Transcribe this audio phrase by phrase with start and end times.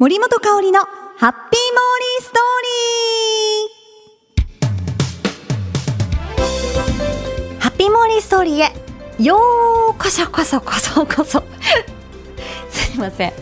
[0.00, 2.62] 森本香里のハッピーモーリーストー
[7.10, 7.58] リー。
[7.58, 8.72] ハッピーモーリーストーリーへ。
[9.20, 9.38] よ
[9.90, 11.42] うこそこそこそこそ。
[12.70, 13.32] すいません。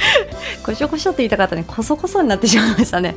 [0.64, 1.64] こしょこしょって言いたかったね。
[1.66, 3.14] こそこそになってしまいましたね。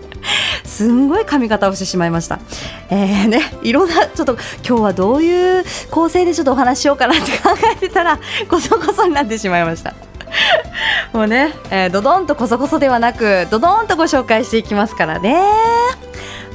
[0.66, 2.40] すんごい髪型をしてしまいました。
[2.90, 4.34] えーねいろんなちょっと
[4.68, 8.20] 今日はどういう構成でちょっとお話ししようかなって考えてたら
[8.50, 9.94] こそこそになってしまいました。
[11.14, 15.42] もうね、えー、ドドンとこそこそではなくドドンとご紹介していきますからね。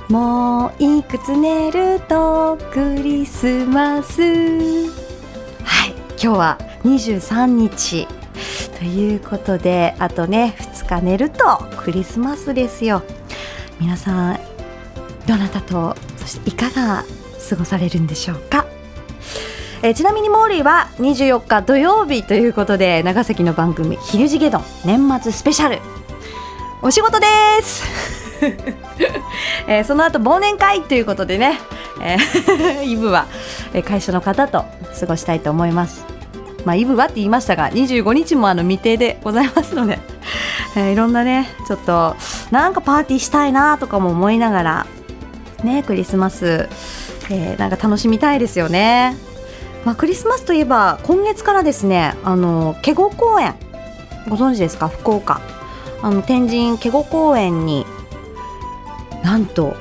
[0.08, 4.22] もういくつ寝るとクリスマス。
[4.22, 8.08] はい今日は23日。
[8.78, 13.02] ということであとね2日寝るとクリスマスですよ。
[13.80, 14.40] 皆さん
[15.26, 17.04] どなたとそしていかが
[17.48, 18.66] 過ごされるんでしょうか？
[19.82, 25.78] えー、ちなみにモーリーは24日土曜日ということで長崎の番組「昼ジゲドン年末スペシャル」
[26.82, 27.26] お仕事で
[27.62, 27.84] す。
[29.68, 31.58] えー、その後忘年会ということでね、
[32.00, 33.26] えー、 イブは
[33.86, 34.64] 会社の方と
[34.98, 36.04] 過ごしたいと思います。
[36.64, 39.98] まあイブはって言いましたが25日もあの未定でございますので、
[40.76, 42.16] えー、いろんなねちょっと
[42.50, 44.86] なんかパーティーしたいなとかも思いながら
[45.64, 46.68] ねクリスマス、
[47.30, 49.29] えー、なんか楽しみたいですよね。
[49.84, 53.54] まあ、クリスマスといえば今月からですねあのケゴ公園
[54.28, 54.88] ご存知ですか？
[54.88, 55.40] 福岡。
[56.02, 57.86] あの天神ケゴ公園に
[59.22, 59.74] なんと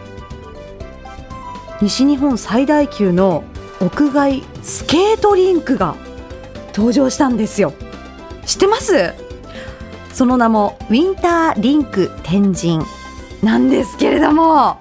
[1.81, 3.43] 西日本最大級の
[3.79, 5.95] 屋外スケートリンクが
[6.73, 7.73] 登場したんですよ。
[8.45, 9.13] 知ってます？
[10.13, 12.79] その名もウィンターリンク天神
[13.43, 14.77] なんですけれども。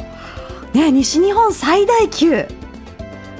[0.74, 2.46] ね西日本最大級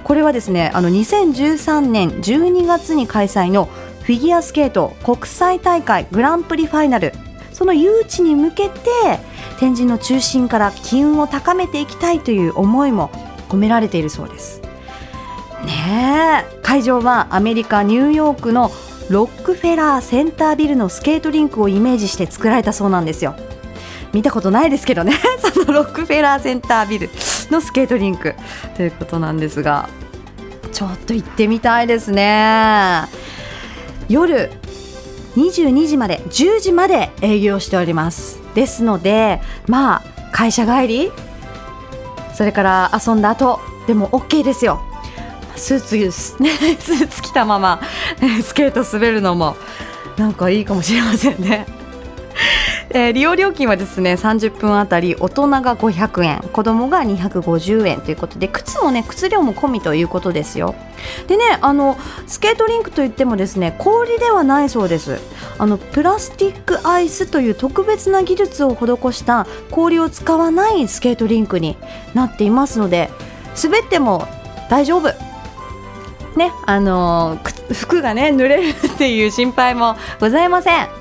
[0.09, 3.67] これはですねあの2013年12月に開催の
[4.01, 7.12] フィギュアスケート国際大会グランプリファイナル。
[7.53, 8.78] その誘致に向けて
[9.59, 13.11] 天神の中心から機運を高めていきたいという思いも
[13.48, 14.62] 込められているそうです。
[15.67, 18.71] ねえ会場はアメリカ・ニューヨークの
[19.10, 23.34] ロックフェラーセンタービルのスケートリンクをイメージして作られたそうなんですよ。
[24.12, 25.15] 見たことないですけどね。
[25.53, 27.10] そのロックフェラーセンタービル
[27.50, 28.37] のスケートリンク。
[28.77, 29.88] ということなんですが
[30.78, 33.03] ちょっと行ってみたいですね。
[34.09, 34.49] 夜
[35.34, 38.41] 22時まで10時まで営業しております。
[38.55, 41.12] ですのでまあ会社帰り
[42.33, 43.59] それから遊んだ後
[43.89, 44.81] でも OK ですよ。
[45.56, 47.81] スーツ スーツ着たまま
[48.41, 49.56] スケート滑るのも
[50.16, 51.66] なんかいいかもしれませんね。
[52.91, 60.75] えー、利用料金はですね30分あたり大人が500円子供が250円ということで靴もね靴料も込みということですよ。
[61.27, 65.21] でねあのスケートリンクといってもですね氷ではないそうです。
[65.59, 71.77] あのプラスチックアイスという特別な技術を施した氷を使わないスケートリンクに
[72.15, 73.10] なっていますので
[73.62, 74.27] 滑っても
[74.71, 75.12] 大丈夫。
[76.37, 77.38] ねあの
[77.72, 80.97] 服がね濡れるっていう心配もございません。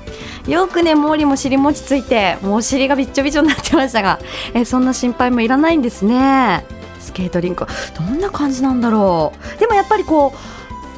[0.48, 4.18] よくね毛利も尻餅ついてもうお尻がびっちょびちょになってましたが、
[4.54, 6.64] えそんな心配もいらないんですね。
[6.98, 7.66] スケートリンク。
[7.96, 9.60] どんな感じなんだろう。
[9.60, 10.34] でもやっぱりこ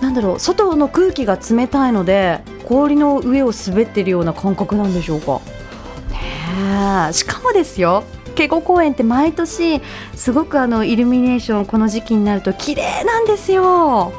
[0.01, 5.41] うなんだろう外の空気が冷たいので氷の上を滑ってるような感覚なんでしょうか。
[7.13, 9.81] しかもですよ慶吾公園って毎年
[10.15, 14.13] すごくあのイルミネーションこの時期になると綺麗なんですよ。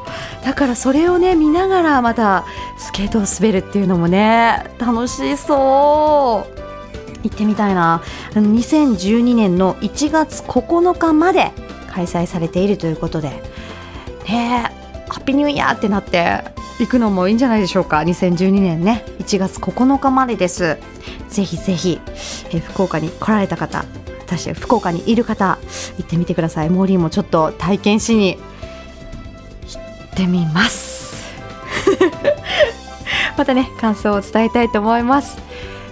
[0.43, 2.45] だからそれをね見ながらまた
[2.77, 6.61] スケートを滑るっていうのもね楽しそう。
[7.23, 8.01] 行ってみたいな。
[8.35, 11.51] あの2012年の1月9日まで
[11.87, 13.29] 開催されているということで。
[14.27, 14.71] ね
[15.09, 16.41] ハッピーニューイヤーってなって
[16.79, 17.97] 行くのもいいんじゃないでしょうか。
[17.99, 19.03] 2012年ね。
[19.19, 20.77] 1月9日までです。
[21.29, 21.99] ぜひぜひ、
[22.51, 23.85] え福岡に来られた方
[24.25, 25.57] 私福岡にいる方
[25.97, 26.69] 行ってみてください。
[26.69, 28.37] モーリーもちょっと体験しに
[30.11, 31.23] ってみます。
[33.37, 35.37] またね感想を伝えたいと思います。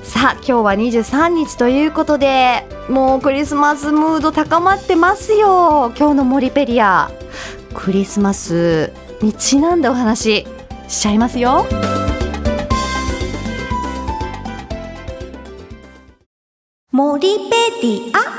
[0.03, 5.91] さあ今日は23日ということでもうクリスマスムード高まってますよ。
[5.97, 7.11] 今日のモリペリア
[7.73, 10.45] クリスマスにちなんでお話
[10.87, 11.65] しちゃいますよ。
[16.91, 17.51] モリペ
[17.81, 18.38] ディア。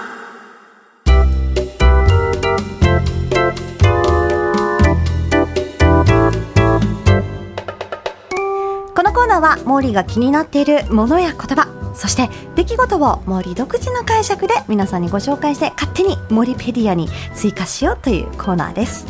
[9.41, 19.07] ーはモーリーが気になっているものや言葉そして出来事をモーリー独自の解釈で皆さんにご紹介して勝手にモリペディアに追加しようというコーナーです。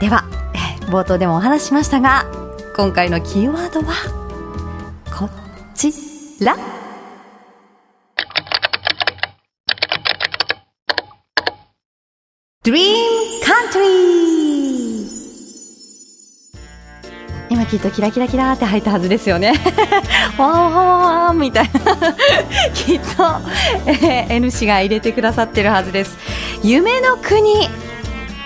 [0.00, 0.24] では
[0.90, 2.26] 冒頭でもお話ししましたが
[2.76, 3.92] 今回のキーワードは
[5.10, 5.28] こ
[5.74, 5.92] ち
[6.44, 6.89] ら。
[17.66, 19.52] きっとキラキラキラって入ったはずですよね。
[20.38, 20.74] わーわー
[21.26, 22.14] わーみたいな。
[22.74, 23.06] きっと、
[23.86, 26.16] えー、N 氏が入れてくださってるはずです。
[26.62, 27.68] 夢の国。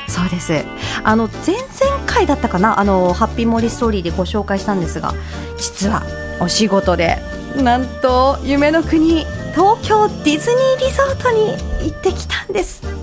[0.06, 0.64] そうです。
[1.02, 2.78] あの前々回だったかな？
[2.78, 5.14] あのハッピーモリストーリーでご紹介したんですが
[5.58, 6.02] 実は
[6.40, 7.18] お仕事で
[7.56, 11.52] なんと夢の国東京ディズニーリゾートに
[11.88, 12.93] 行ってきたんです。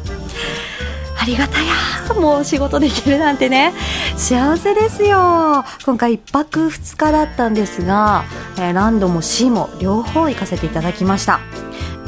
[1.21, 1.75] ありがたや。
[2.19, 3.73] もう仕事できるなんてね。
[4.17, 5.63] 幸せですよ。
[5.85, 8.23] 今回1泊2日だったんですが、
[8.57, 11.39] えー、ランドもシーも両方行かせていただきました。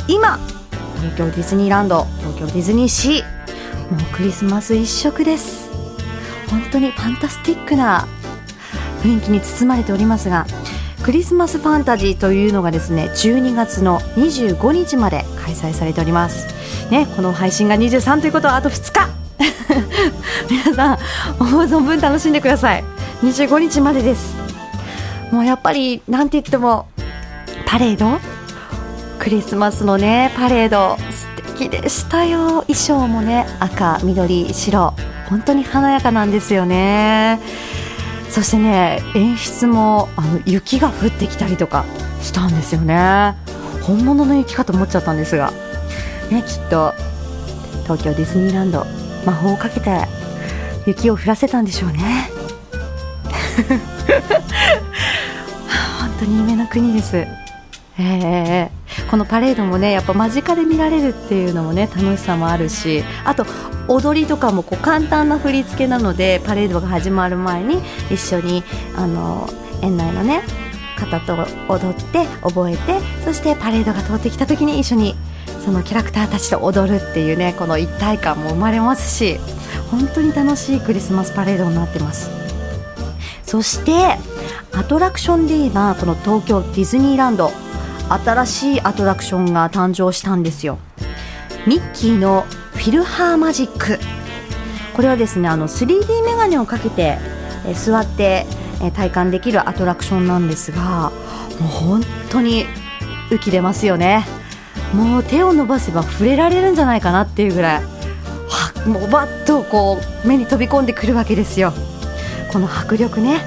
[0.07, 0.39] 今
[0.95, 3.23] 東京ディズニーランド東京ディズニーシー。
[3.91, 5.69] もうクリスマス一色です。
[6.49, 8.07] 本当にファンタスティックな
[9.03, 10.47] 雰囲気に包まれておりますが
[11.03, 16.62] クリスマスファンタジーというのがですね12月の25日まで開催されております。
[16.89, 19.09] ねこの配信が23ということはあと2日。
[20.49, 20.97] 皆さん
[21.39, 22.83] 思う存分楽しんでください。
[23.23, 24.35] 25日までです。
[25.31, 26.87] もうやっぱりなんて言っても
[27.65, 28.19] パレード？
[29.19, 30.97] クリスマスのねパレード。
[31.11, 31.27] 素
[31.57, 32.63] 敵でしたよ。
[32.67, 34.93] 衣装もね赤緑白。
[35.29, 37.39] 本当に華やかなんですよね。
[38.29, 41.85] そしてね演出もあの雪が降ってきたりとか
[42.21, 43.35] したんですよね。
[43.81, 45.53] 本物の雪かと思っちゃったんですが。
[46.31, 46.93] ねきっと
[47.83, 48.85] 東京ディズニーランド
[49.25, 50.05] 魔法をかけて
[50.85, 52.29] 雪を降らせたんでしょうね。
[55.99, 57.25] 本当に夢の国です。
[57.99, 63.45] えー、このパレードもねやっぱ間近で見られるっていうのもね楽しさもあるしあと
[63.87, 67.77] 踊りとかもこう簡単な振り付けなのでパレードが始まる前に
[68.09, 68.63] 一緒に
[68.95, 69.47] あの
[69.81, 70.41] 園内のね
[70.97, 71.35] 方と
[71.69, 75.15] 踊って覚えてそしてパレードが通ってきた時に一緒に
[75.63, 79.37] そのキャラクターたちと踊るっていうねこの一体感も生まれますし
[79.89, 82.29] 本当に楽しいクリスマスパレードになってます。
[83.43, 84.17] そして
[84.71, 87.51] アトラクションで言えばこの東京ディズニーランド
[88.09, 90.79] 新しいアトラクションが誕生したんですよ。
[91.65, 92.41] ミッキーの
[92.73, 93.99] フィルハーマジック。
[94.95, 97.17] これはですねあの 3D メガネをかけて、
[97.65, 98.45] え座って、
[98.81, 101.11] え体感できるアトラクションなんですが
[101.59, 102.65] もう本当に
[103.29, 104.25] 浮き出ますよね。
[104.93, 111.73] もう手を伸ばせば触れられるんじゃないかなっていうぐらいはもうバッとこう目に飛び込んでくるわけですよ。
[112.51, 113.39] この迫力ね。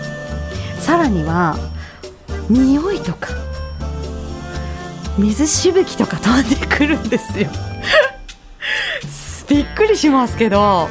[0.81, 1.57] さらには
[2.49, 3.29] 匂いとか
[5.19, 7.49] 水しぶきとか飛んでくるんですよ。
[9.49, 10.89] びっくりしますけど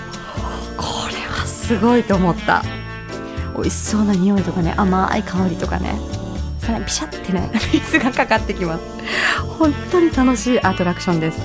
[0.77, 2.63] これはすごいと思った。
[3.55, 5.97] 美味しそうな匂いとかね甘い香りとかね。
[6.65, 8.81] さらにピシャってね 水がかかってきます。
[9.59, 11.39] 本当に楽しいアトラクションです。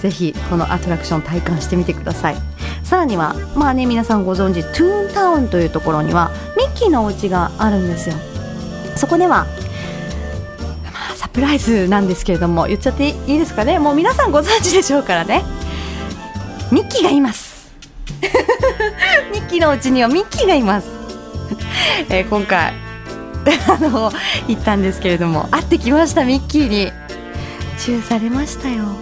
[0.00, 2.36] ぜひこのアトラクション体感してみてください。
[2.84, 8.14] さらにはまあね皆さんご存知トゥーンタウンというところにはミッキーのお家があるんですよ。
[8.96, 9.46] そこではま
[11.12, 13.78] あサプライズなんですけれども言っちゃっていいですかね。
[13.78, 15.44] もう皆さんご存知でしょうからね。
[16.70, 17.52] ミッキーがいます。
[19.32, 20.88] ミッキーのうちにはミッキーがいます、
[22.08, 22.72] えー、今回
[23.68, 24.12] あの
[24.48, 26.92] 行ったんですけれども会ってきましたミッキーに。
[27.78, 28.84] チューされましたよ。
[28.84, 28.92] は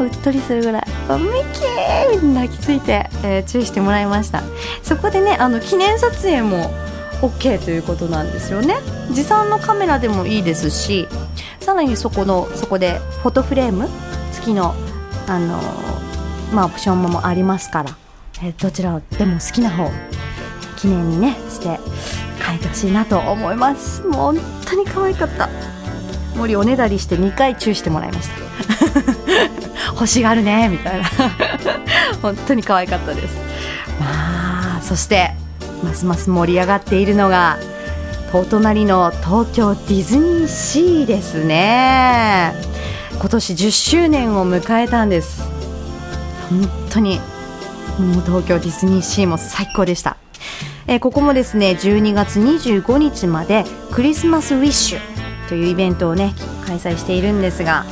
[0.00, 4.42] あうっとりするぐらい「ミッキー!」み泣きついて、えー、チューしてもらいました。
[4.82, 6.72] そこでねあの記念撮影も
[7.22, 8.74] OK ということなんですよね。
[9.12, 11.06] 持参のカメラでもいいですし
[11.60, 13.88] さらにそこのそこでフォトフレーム
[14.32, 14.74] 付きの
[15.28, 15.60] あの
[16.52, 17.96] まあオプションもありますから、
[18.42, 19.88] えどちらでも好きな方
[20.84, 21.80] 記念にねして
[22.46, 24.02] 書いてほしいなと思います。
[24.02, 25.48] もう本当に可愛かった。
[26.36, 29.92] 森おねだりして2回チューしてもらいました。
[29.96, 31.08] 星があるねみたいな。
[32.20, 33.34] 本当に可愛かったです。
[33.98, 35.32] まあそして
[35.82, 37.56] ますます盛り上がっているのが
[38.34, 42.52] お隣の東京ディズニーシーですね。
[43.18, 45.48] 今年10周年を迎えたんです。
[46.50, 47.20] 本当に
[47.98, 50.13] もう東京ディズニーシーも最高でした。
[50.86, 56.34] えー、ここもですね12月25日までクリスマスウィッシュというイベントをね
[56.66, 57.84] 開催しているんですが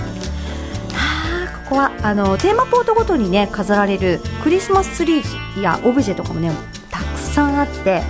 [1.64, 6.50] ここはあのテーマポートごとにね飾られるクリスマスツリーやオブジェとかもね
[6.90, 8.02] たくさんあって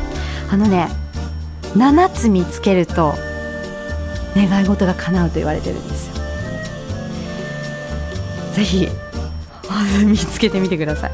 [0.51, 0.89] あのね
[1.75, 3.15] 7つ見つけると
[4.35, 6.15] 願い事が叶うと言われてるんですよ。
[8.55, 8.89] ぜひ
[10.05, 11.13] 見つけてみてください。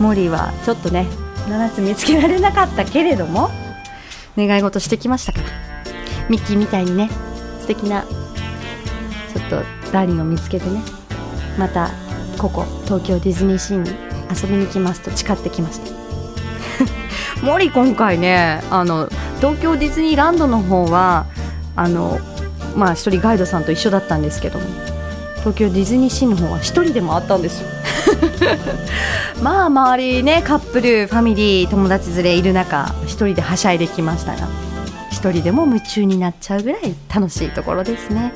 [0.00, 1.06] モリーはちょっとね
[1.48, 3.50] 7つ見つけられなかったけれども
[4.36, 5.40] 願い事してきましたか？
[5.40, 5.44] ら
[6.28, 7.10] ミッキーみたいにね
[7.60, 9.56] 素敵なちょっと
[9.92, 10.80] ダーリンを見つけてね
[11.58, 11.90] また
[12.38, 13.90] ここ東京ディズニーシーに
[14.42, 15.92] 遊びに来ますと誓ってきました。
[17.44, 19.08] 森今回ねあの
[19.38, 21.26] 東京ディズニーランドの方は
[21.76, 22.18] あの
[22.74, 24.64] まあ一人ガイドさんと一緒だったんですけども
[25.40, 27.68] 東京ディズニーシーの方は一人でもあったんですよ。
[29.42, 34.48] まあ周りねカップルファミリー友達連れいる中一人ではしゃいできましたが
[35.10, 38.32] 一人でも夢中になっちゃうぐらい楽しいところですね。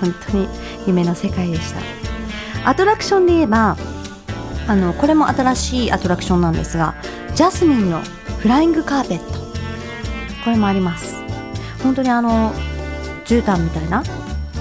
[0.00, 0.48] 本当に
[0.86, 2.68] 夢の世界でした。
[2.68, 3.76] アトラクションで言えば
[4.66, 6.94] あのこれも新しいアトラクションなんですが
[7.34, 8.00] ジャスミンの
[8.38, 9.24] フライングカーペット。
[10.44, 11.16] これもあります。
[11.82, 12.52] 本当にあの
[13.24, 14.02] 絨毯みたいな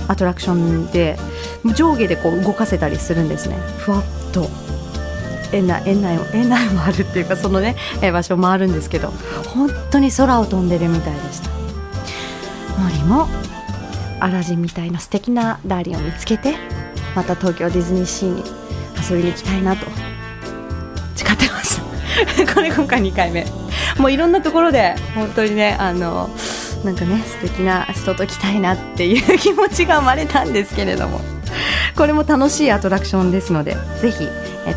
[0.08, 1.18] アトラクションで
[1.76, 3.56] 上下でこう動かせたりするんですね。
[3.78, 4.71] ふわっと。
[5.52, 9.10] 園内園内園内を回るっていうかそのね場所を回るんですけど
[9.54, 11.50] 本当に空を飛んでるみたいでした。
[12.80, 13.28] 森も
[14.20, 16.56] アラジンみたいな素敵なダーリンを見つけて
[17.16, 18.44] また東京ディズニーシーに
[19.10, 19.86] 遊びに行きたいなと
[21.16, 21.82] 誓ってます。
[22.54, 23.46] これ今回2回目。
[23.98, 26.30] もういろんなところで本当にねあの
[26.86, 31.20] なんかね素敵な人と来たいなっていう気持ちが生まれたんですけれども。
[31.98, 34.26] これも楽しいアトラクションですのでぜひ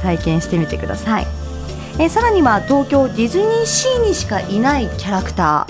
[0.02, 1.26] 体験してみてください。
[1.98, 5.66] えさらには東京ディズニーシーにしかいないキャラクタ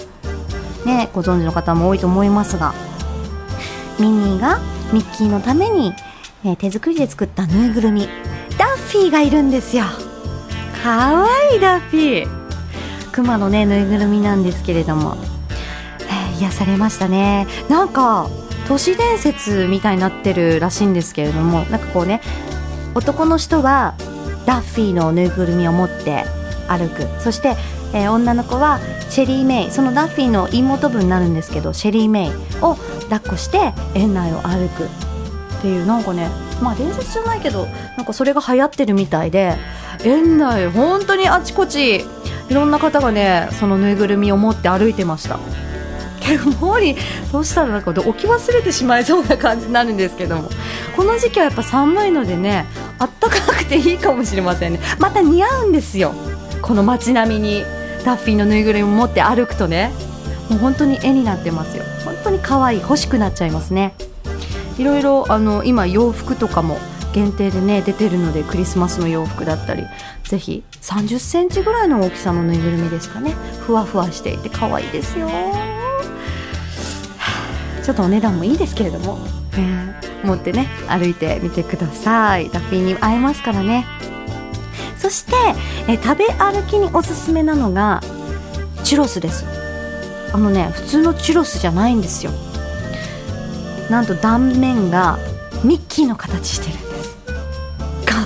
[0.85, 0.87] ー。
[0.87, 2.75] ねご存知の方も多いと思いますが。
[3.99, 4.59] ミニーが
[4.93, 5.95] ミッキーのために、
[6.45, 8.09] え手作りで作ったぬいぐるみ。
[8.59, 9.85] ダッフィーがいるんですよ。
[10.83, 12.45] かわいいダッフィー。
[13.13, 15.17] クマのねぬいぐるみなんですけれども、
[16.01, 17.47] えー、癒されましたね。
[17.69, 18.29] なんか
[18.67, 21.65] 都市伝説みたいになってるらしいんですけれども。
[21.67, 22.21] なんかこうね
[22.95, 23.95] 男の人は
[24.47, 26.25] ダッフィーのぬいぐるみを持って
[26.69, 27.07] 歩く。
[27.21, 27.57] そして、
[27.93, 29.71] えー、女の子はシェリー・メイ。
[29.71, 32.31] そのダッフィーの妹分になるんですけどシェリー・メイ
[32.63, 32.77] を
[33.11, 34.85] 抱っこして園内を歩く。
[34.85, 36.29] っていうなんかね
[36.63, 39.55] まあ伝説じゃないけどなんかそれが流行ってるみたいで
[40.05, 42.05] 園内本当にあちこち
[42.51, 45.39] いろんな方がねそのぬいぐるみを持って歩いてました。
[46.25, 50.51] けどモーリーそうしたらなんか置き忘れてしまいそうな感じになるんですけども。
[50.97, 52.67] この時期はやっぱ寒いのでね
[52.99, 54.81] あったかくていいかもしれませんね。
[54.99, 56.15] また似合うんですよ。
[56.63, 57.65] この街並みに。
[58.05, 59.91] ダッフィーのぬいぐるみを持って歩くとね。
[60.51, 61.85] もう本当に絵になってますよ。
[62.05, 62.81] 本当に可愛い。
[62.83, 63.95] 欲しくなっちゃいますね。
[64.79, 66.79] いろいろあの今洋服とかも
[67.15, 69.85] 限定でね出てるのでクリスマスの洋服だったり。
[70.25, 73.35] ぜひ30センチぐらいの大きさのぬいぐるみですかね。
[73.61, 75.31] ふわふわしていて可愛いですよ。
[77.85, 79.19] ちょっとお値段もいいですけれども、
[79.53, 82.49] えー、持ってね歩いてみてください。
[82.49, 83.85] ダッフィーに会えますからね。
[84.99, 85.35] そして、
[85.87, 88.01] え、食べ歩きにおすすめなのが
[88.85, 89.45] チュロスです。
[90.33, 92.33] あのね普通のチュロスじゃないんですよ。
[93.91, 95.19] なんと断面が
[95.63, 97.17] ミッキーの形してるんです。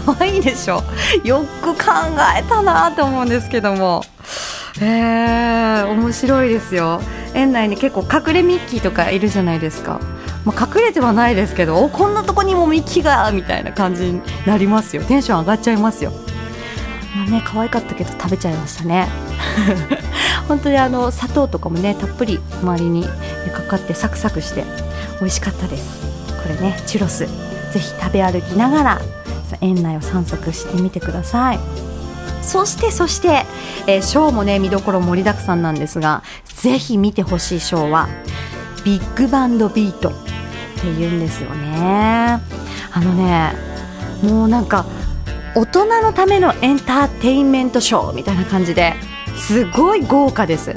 [0.04, 0.84] 可愛いでしょ？
[1.24, 1.80] よく考
[2.38, 4.04] えたなと思うんですけども。
[4.80, 7.00] へえー、面白いですよ。
[7.38, 10.00] 園内に結構隠れミッキーとかいるじゃないですか、
[10.44, 15.04] まあ、隠れてはないですけどおこんなとこにもミッキーがみたいな感じになりますよ。
[15.04, 16.12] テンション上がっちゃいますよ。
[17.14, 19.08] まあね可愛かったけど食べちゃいましたね。
[20.48, 23.06] 本当にあの砂糖とかもねたっぷり周りに
[23.52, 24.64] かかってサクサクして
[25.20, 26.00] 美味しかったです。
[26.42, 27.26] これねチュロス。
[27.72, 29.00] ぜひ食べ歩きながら
[29.60, 31.87] 園内を散策してみてください。
[32.42, 33.44] そしてそして、
[33.86, 38.08] えー、ショーもね見どころ盛りだくさんなんですがぜひ見てほしいショーは
[38.84, 40.12] ビッグバンドビートっ
[40.80, 42.40] ていうんですよね。
[42.90, 43.52] あのね
[44.22, 44.86] もうなんか
[45.54, 48.94] 大人のためのエンターテインメントショーみたいな感じで
[49.36, 50.74] すごい豪華です。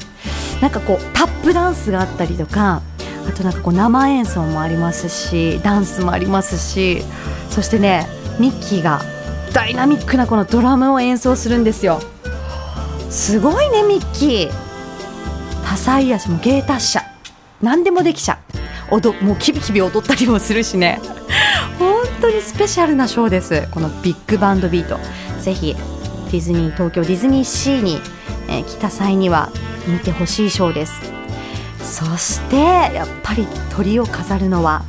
[0.61, 2.81] なんかこうタップダンスがあったりとか
[3.27, 7.03] あとなんかこう生演奏もありますしダンスもありますし
[7.49, 8.07] そしてね
[8.39, 9.01] ミッキーが
[9.53, 11.99] ダイナミックなこのドラムを演奏するんですよ。
[13.09, 14.51] すごいねミッキー。
[15.65, 17.01] 多彩足も芸達者。
[17.61, 18.39] 何でもできちゃ
[18.89, 18.95] う。
[18.95, 20.99] 踊もうキビキビ踊ったりもするしね。
[21.77, 23.67] 本当にスペシャルなショーです。
[23.71, 24.99] このビッグバンドビート。
[25.41, 27.99] ぜひディズニー東京ディズニーシーに、
[28.47, 29.51] えー、来た際には
[29.85, 30.93] 見てほしいショーです。
[31.81, 34.83] そしてやっぱり鳥を飾るのは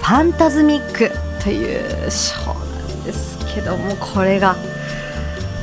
[0.00, 1.10] ファンタズミック
[1.42, 2.55] というショー。
[3.56, 4.54] けどもこれが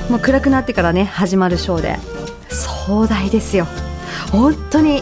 [0.10, 2.00] もう暗くなってからね始まるショーで。
[2.50, 3.66] 壮大ですよ。
[4.32, 5.02] 本当に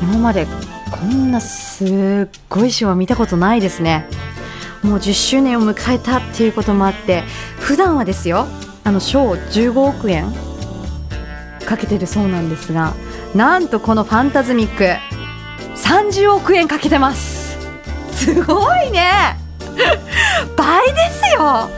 [0.00, 0.46] 今まで
[0.90, 4.06] こんなすっごいショーは見たことないですね。
[4.82, 7.24] もう10周年を迎えたっていうこともあって
[7.58, 8.46] 普段はですよ
[8.84, 10.32] あのショー15億円
[11.66, 12.94] かけてるそうなんですが
[13.34, 14.84] なんとこのファンタズミック
[15.74, 17.58] 30億円かけてます。
[18.12, 19.36] すごいね。
[20.56, 21.77] 倍ですよ。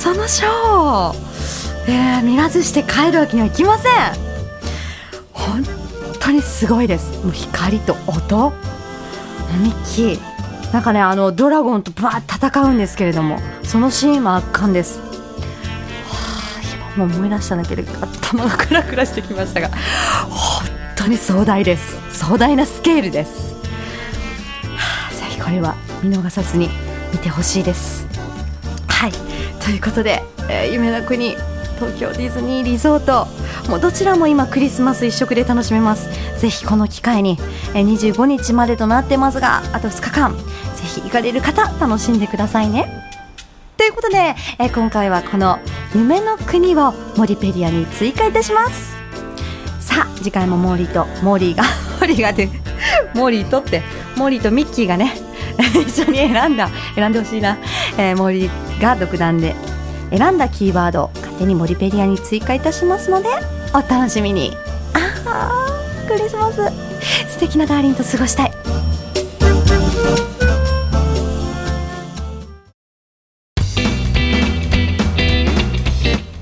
[0.00, 1.14] そのショー、
[1.86, 3.92] えー、見らずして帰るわけにはいきません
[5.30, 5.62] 本
[6.18, 7.22] 当にすごいです。
[7.22, 8.50] もう光と音
[9.62, 12.96] ミッキーなんかねあのドラゴンとバーッ戦うんです。
[12.96, 15.04] けれどもそのシーンも圧巻です、は
[16.06, 19.68] あ、今も思い出しただけで頭がクラクラしてきましたが
[20.30, 20.66] 本
[20.96, 21.98] 当に壮大です。
[22.18, 26.70] 壮大なスケールです、はあ、ぜひこれは見逃さずに
[27.12, 28.06] 見てほしいです
[28.88, 29.29] はい。
[29.60, 31.36] ということで、えー、夢の国
[31.80, 33.26] 東京ディズニーリゾート。
[33.70, 36.08] もうどちらも今クリスマス一色で楽しめます。
[36.38, 37.38] ぜひこの機会に
[37.72, 40.44] 25日までとなってますがあと2日間ぜ
[40.84, 43.08] ひ行かれる方楽しんでくださいね。
[43.76, 45.58] ということで、え今回はこの
[45.94, 48.96] 夢の国をモリペディアに追加いたします。
[49.80, 51.64] さあ次回もモーリーとモーリーが
[51.98, 52.48] モーリーがで
[53.14, 53.82] モーリーとって
[54.16, 55.14] モーリーとミッキーがね
[55.86, 57.56] 一緒に選んだ選んでほしいな、
[58.02, 59.54] えー、モーリーが独断で
[60.10, 63.28] 選んだキーワードを勝手にモリペディアに追加いたしますので
[63.74, 64.52] お楽しみに。
[65.26, 66.62] あークリスマス。
[67.28, 68.52] 素敵なダーリンと過ごしたい。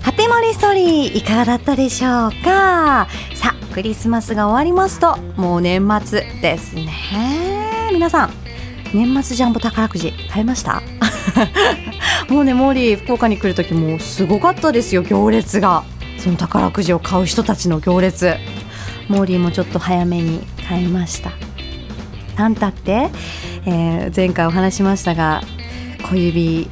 [0.00, 3.08] ハテモリストーリーいかがだったでしょうか？
[3.34, 6.88] さあクリスマスが終わりますともう年末ですね。
[7.92, 8.30] 皆さん
[8.94, 10.80] 年末ジャンボ宝くじ買いました？
[12.28, 15.84] もうねモーリー福岡に来る時もすごかったですよ行列が。
[16.18, 18.34] その宝くじを買う人たちの行列。
[19.08, 21.32] モーリーもちょっと早めに買いました。
[22.36, 23.08] なんたって、
[23.66, 25.42] えー、前回お話しましたが
[26.08, 26.68] 小指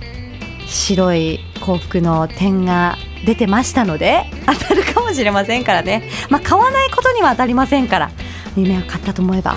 [0.67, 6.11] 白い幸福の点が出てましたので当たるかもしれませんからね。
[6.29, 8.11] まあ買わないことには当たりませんから。
[8.57, 9.57] 夢を買ったと思えば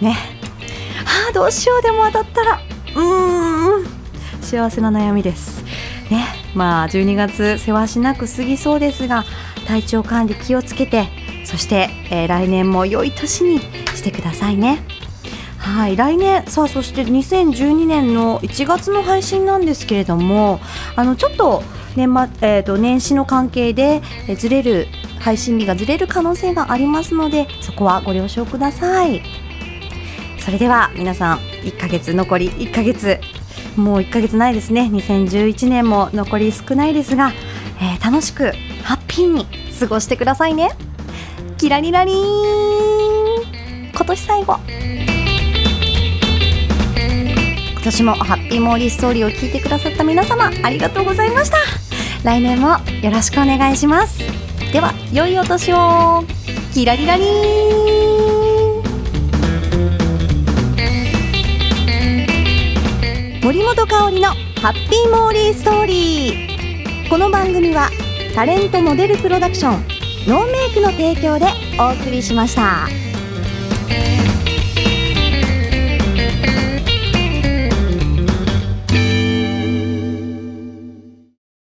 [0.00, 0.16] ね。
[1.04, 2.60] ああどうしようでも当たったら。
[2.96, 3.93] うーん。
[4.54, 5.64] 幸せな悩みです。
[6.10, 9.24] ねまあ12月せわしなく過ぎそうですが
[9.66, 11.08] 体調管理気をつけて
[11.44, 14.84] そして、えー、来年も良い年にしてくださいね。
[15.58, 20.60] はい来年さあそして2012年の1月の配信なんですけれども
[20.94, 21.62] あのちょっと
[21.96, 24.88] 年,、末えーと、年始の関係で、えずれる
[25.20, 29.22] 配信日がずれる可能性がありますのでそこはご了承ください。
[30.38, 33.18] それでは皆さん1ヶ月残り1ヶ月
[33.76, 34.88] もう1ヶ月ないですね。
[34.92, 37.32] 2011年も残り少ないですが、
[37.80, 39.46] えー、楽しくハッピーに
[39.78, 40.70] 過ごしてくださいね。
[41.58, 43.84] キラリラリー。
[43.86, 44.58] ン今年最後。
[47.74, 51.58] 今年もハッピーモーリーストーリーを聞いてくださった皆様ありがとうございました。
[52.24, 54.20] 来年もよろしくお願いします。
[54.72, 56.24] では良いお年を。
[56.72, 58.00] キラリラリー。
[58.00, 58.03] ン
[63.44, 64.28] 森本香里の
[64.62, 67.90] ハッピーモーリーストーリーこの番組は
[68.34, 73.03] タレントモデルプロダクションノーメイクの提供でお送りしました。